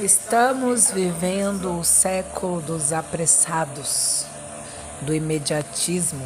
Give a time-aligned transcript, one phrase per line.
[0.00, 4.24] Estamos vivendo o século dos apressados,
[5.02, 6.24] do imediatismo,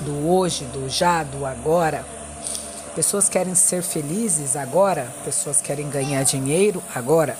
[0.00, 2.04] do hoje, do já, do agora.
[2.94, 7.34] Pessoas querem ser felizes agora, pessoas querem ganhar dinheiro agora,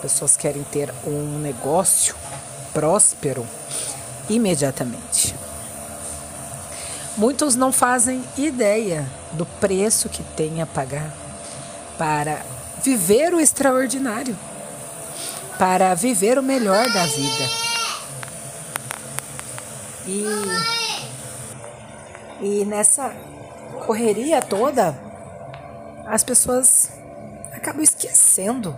[0.00, 2.14] pessoas querem ter um negócio
[2.72, 3.46] próspero
[4.30, 5.34] imediatamente.
[7.18, 11.12] Muitos não fazem ideia do preço que tem a pagar
[11.98, 12.40] para
[12.82, 14.36] viver o extraordinário,
[15.58, 17.44] para viver o melhor da vida.
[20.06, 20.24] E,
[22.40, 23.14] e nessa
[23.86, 24.98] correria toda,
[26.06, 26.90] as pessoas
[27.52, 28.76] acabam esquecendo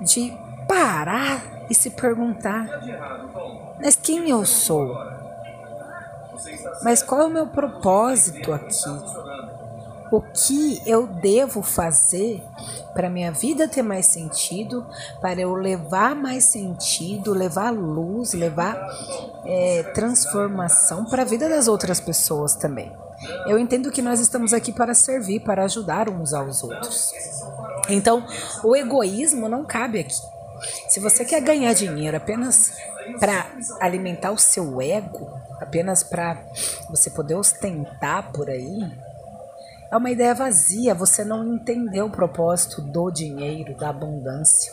[0.00, 0.36] de
[0.66, 2.66] parar e se perguntar:
[3.80, 4.96] mas quem eu sou?
[6.82, 8.74] Mas qual é o meu propósito aqui?
[10.10, 12.42] O que eu devo fazer
[12.92, 14.86] para minha vida ter mais sentido,
[15.20, 18.76] para eu levar mais sentido, levar luz, levar
[19.44, 22.92] é, transformação para a vida das outras pessoas também.
[23.46, 27.12] Eu entendo que nós estamos aqui para servir, para ajudar uns aos outros.
[27.88, 28.24] Então,
[28.62, 30.14] o egoísmo não cabe aqui.
[30.88, 32.72] Se você quer ganhar dinheiro apenas
[33.20, 33.46] para
[33.80, 36.42] alimentar o seu ego, apenas para
[36.88, 38.90] você poder ostentar por aí,
[39.90, 44.72] é uma ideia vazia, você não entendeu o propósito do dinheiro, da abundância.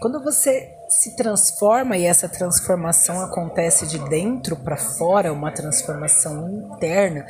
[0.00, 7.26] Quando você se transforma e essa transformação acontece de dentro para fora, uma transformação interna,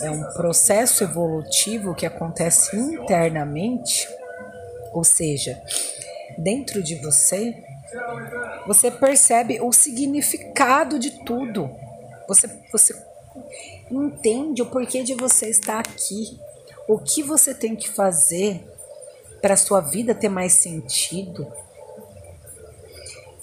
[0.00, 4.08] é um processo evolutivo que acontece internamente,
[4.92, 5.60] ou seja,
[6.38, 7.62] dentro de você,
[8.66, 11.70] você percebe o significado de tudo.
[12.28, 12.94] Você, você
[13.90, 16.38] entende o porquê de você estar aqui,
[16.88, 18.62] o que você tem que fazer
[19.40, 21.46] para a sua vida ter mais sentido?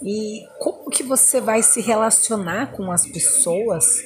[0.02, 4.04] E como que você vai se relacionar com as pessoas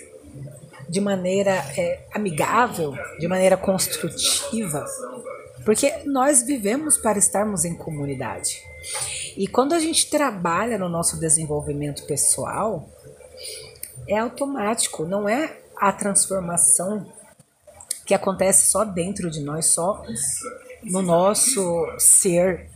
[0.87, 4.85] de maneira é, amigável, de maneira construtiva,
[5.63, 8.61] porque nós vivemos para estarmos em comunidade.
[9.35, 12.87] E quando a gente trabalha no nosso desenvolvimento pessoal,
[14.07, 17.05] é automático, não é a transformação
[18.05, 20.03] que acontece só dentro de nós, só
[20.83, 22.69] no nosso ser.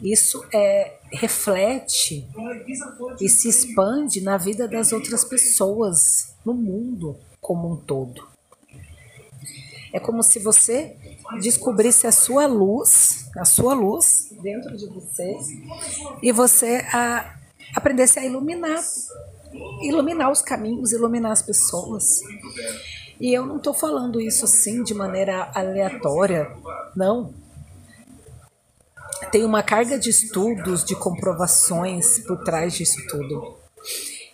[0.00, 2.26] Isso é reflete
[3.20, 8.26] e se expande na vida das outras pessoas, no mundo como um todo.
[9.92, 10.96] É como se você
[11.40, 15.36] descobrisse a sua luz, a sua luz dentro de você,
[16.22, 17.36] e você a,
[17.76, 18.82] aprendesse a iluminar
[19.82, 22.20] iluminar os caminhos, iluminar as pessoas.
[23.20, 26.50] E eu não estou falando isso assim de maneira aleatória,
[26.96, 27.32] não.
[29.30, 33.56] Tem uma carga de estudos, de comprovações por trás disso tudo.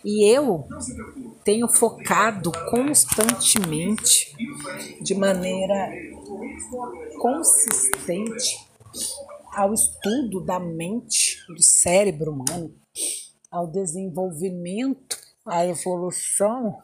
[0.03, 0.67] E eu
[1.43, 4.33] tenho focado constantemente,
[5.01, 5.91] de maneira
[7.19, 8.57] consistente,
[9.53, 12.73] ao estudo da mente, do cérebro humano,
[13.51, 16.79] ao desenvolvimento, à evolução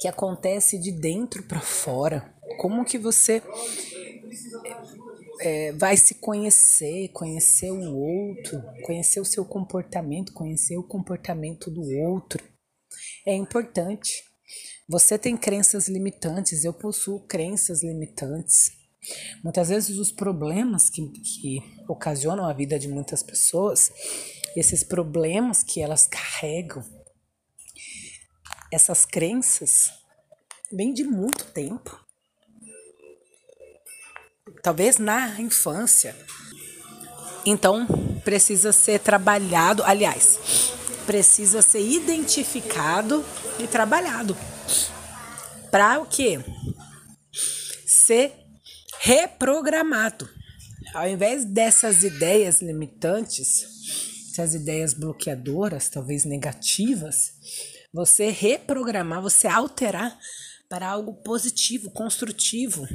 [0.00, 2.34] que acontece de dentro para fora.
[2.58, 3.42] Como que você
[5.40, 11.82] é, vai se conhecer, conhecer o outro, conhecer o seu comportamento, conhecer o comportamento do
[11.98, 12.42] outro.
[13.26, 14.24] É importante.
[14.88, 18.81] Você tem crenças limitantes, eu possuo crenças limitantes.
[19.42, 23.90] Muitas vezes os problemas que, que ocasionam a vida de muitas pessoas,
[24.56, 26.84] esses problemas que elas carregam,
[28.70, 29.90] essas crenças,
[30.72, 32.00] vêm de muito tempo.
[34.62, 36.16] Talvez na infância.
[37.44, 37.86] Então,
[38.24, 40.72] precisa ser trabalhado, aliás,
[41.04, 43.24] precisa ser identificado
[43.58, 44.36] e trabalhado.
[45.70, 46.38] Para o quê?
[47.84, 48.41] Ser
[49.04, 50.28] reprogramado.
[50.94, 57.32] Ao invés dessas ideias limitantes, essas ideias bloqueadoras, talvez negativas,
[57.92, 60.16] você reprogramar, você alterar
[60.68, 62.86] para algo positivo, construtivo.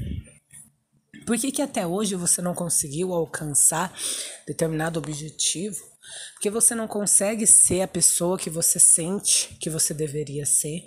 [1.25, 3.93] Por que, que até hoje você não conseguiu alcançar
[4.47, 5.83] determinado objetivo?
[6.35, 10.83] Porque você não consegue ser a pessoa que você sente que você deveria ser?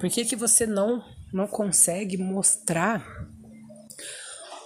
[0.00, 1.00] Por que, que você não,
[1.32, 3.30] não consegue mostrar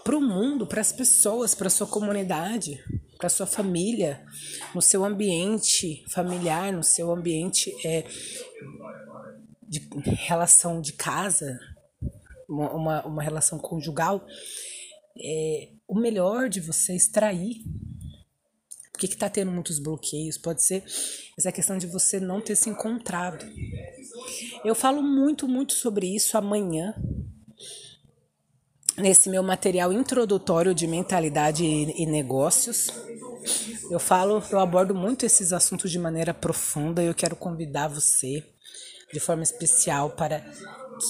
[0.07, 2.81] para o mundo, para as pessoas, para sua comunidade,
[3.19, 4.25] para sua família,
[4.73, 8.05] no seu ambiente familiar, no seu ambiente é,
[9.69, 11.59] de relação de casa,
[12.49, 14.25] uma, uma relação conjugal,
[15.19, 17.65] é, o melhor de você, extrair.
[18.93, 20.39] Por que está tendo muitos bloqueios?
[20.39, 20.85] Pode ser
[21.37, 23.45] essa questão de você não ter se encontrado.
[24.65, 26.95] Eu falo muito, muito sobre isso amanhã,
[28.99, 32.91] nesse meu material introdutório de mentalidade e negócios.
[33.91, 38.45] Eu falo, eu abordo muito esses assuntos de maneira profunda e eu quero convidar você
[39.13, 40.41] de forma especial para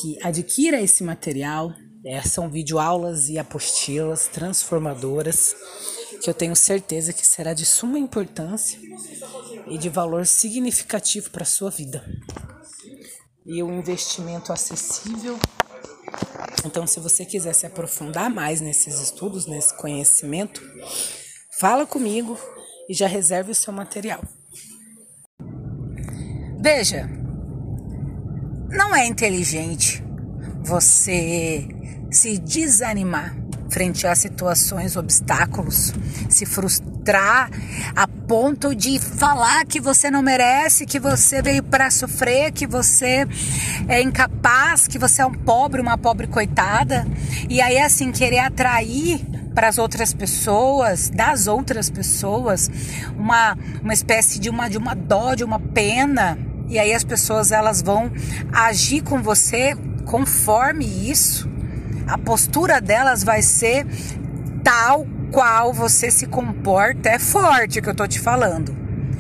[0.01, 1.73] que adquira esse material.
[2.05, 5.57] É, são videoaulas e apostilas transformadoras
[6.23, 8.79] que eu tenho certeza que será de suma importância
[9.67, 12.05] e de valor significativo para a sua vida.
[13.45, 15.39] E um investimento acessível.
[16.67, 20.61] Então, se você quiser se aprofundar mais nesses estudos, nesse conhecimento,
[21.61, 22.37] fala comigo
[22.89, 24.21] e já reserve o seu material.
[26.61, 27.09] Veja,
[28.69, 30.03] não é inteligente
[30.65, 31.69] você
[32.11, 33.37] se desanimar
[33.71, 35.93] frente a situações, obstáculos,
[36.29, 37.49] se frustrar
[37.95, 43.27] a ponto de falar que você não merece, que você veio para sofrer, que você
[43.89, 47.07] é incapaz, que você é um pobre, uma pobre coitada,
[47.49, 49.21] e aí assim querer atrair
[49.55, 52.71] para as outras pessoas, das outras pessoas,
[53.17, 56.39] uma, uma espécie de uma de uma dó, de uma pena,
[56.69, 58.11] e aí as pessoas elas vão
[58.53, 61.49] agir com você conforme isso.
[62.07, 63.87] A postura delas vai ser
[64.63, 65.07] tal
[65.37, 67.11] qual você se comporta.
[67.11, 68.75] É forte que eu tô te falando.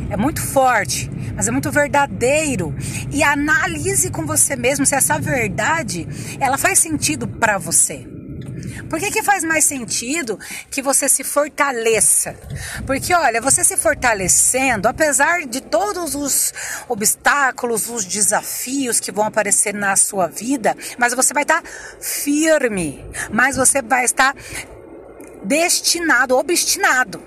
[0.09, 2.75] É muito forte, mas é muito verdadeiro.
[3.13, 6.09] E analise com você mesmo se essa verdade
[6.41, 8.09] ela faz sentido para você.
[8.89, 10.39] Por que, que faz mais sentido
[10.71, 12.35] que você se fortaleça?
[12.87, 16.55] Porque, olha, você se fortalecendo, apesar de todos os
[16.89, 21.63] obstáculos, os desafios que vão aparecer na sua vida, mas você vai estar
[22.01, 24.35] firme, mas você vai estar
[25.47, 27.23] destinado, obstinado,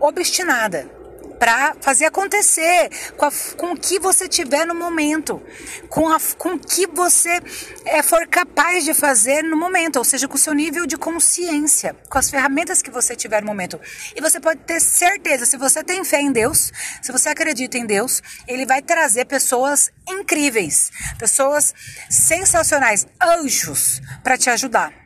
[0.00, 1.00] obstinada
[1.40, 5.42] para fazer acontecer com, a, com o que você tiver no momento,
[5.88, 7.40] com, a, com o que você
[7.86, 11.96] é, for capaz de fazer no momento, ou seja, com o seu nível de consciência,
[12.10, 13.80] com as ferramentas que você tiver no momento.
[14.14, 16.70] E você pode ter certeza, se você tem fé em Deus,
[17.00, 21.74] se você acredita em Deus, Ele vai trazer pessoas incríveis, pessoas
[22.10, 24.99] sensacionais, anjos para te ajudar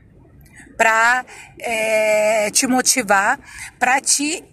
[0.77, 1.25] para
[1.61, 3.39] é, te motivar,
[3.79, 4.45] para te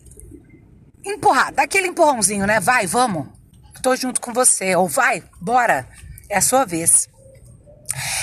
[1.05, 2.59] empurrar, dá aquele empurrãozinho, né?
[2.59, 3.27] Vai, vamos,
[3.81, 4.75] tô junto com você.
[4.75, 5.87] Ou vai, bora,
[6.29, 7.09] é a sua vez.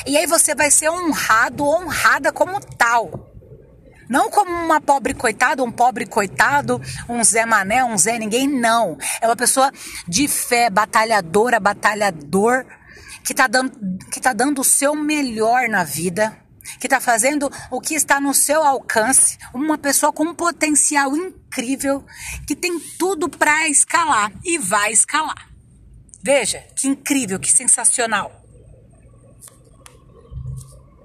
[0.07, 3.27] E aí você vai ser honrado, honrada como tal.
[4.09, 8.97] Não como uma pobre coitada, um pobre coitado, um Zé Mané, um Zé ninguém, não.
[9.21, 9.71] É uma pessoa
[10.07, 12.65] de fé, batalhadora, batalhador,
[13.23, 13.71] que tá dando,
[14.11, 16.35] que tá dando o seu melhor na vida
[16.79, 22.05] que está fazendo o que está no seu alcance, uma pessoa com um potencial incrível,
[22.47, 25.49] que tem tudo para escalar e vai escalar.
[26.23, 28.48] Veja que incrível, que sensacional.